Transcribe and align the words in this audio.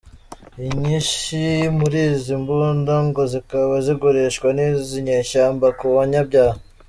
Inyinshi 0.67 1.39
muri 1.77 1.97
izi 2.11 2.33
mbunda 2.41 2.95
ngo 3.07 3.21
zikaba 3.31 3.73
zigurishwa 3.85 4.47
n’izi 4.57 4.97
nyeshyamba 5.09 5.67
ku 5.77 5.85
banyabyaha. 5.95 6.57